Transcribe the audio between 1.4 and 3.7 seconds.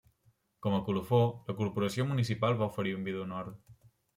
la Corporació Municipal va oferir un vi d’honor.